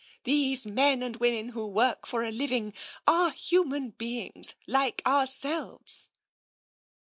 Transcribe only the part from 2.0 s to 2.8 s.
for a living